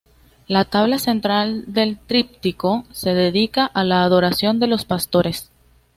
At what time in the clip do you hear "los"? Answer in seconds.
4.65-4.83